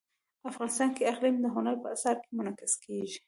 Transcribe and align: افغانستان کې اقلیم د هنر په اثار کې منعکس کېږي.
افغانستان 0.49 0.89
کې 0.95 1.07
اقلیم 1.11 1.35
د 1.41 1.45
هنر 1.55 1.75
په 1.83 1.87
اثار 1.95 2.15
کې 2.23 2.29
منعکس 2.37 2.73
کېږي. 2.83 3.19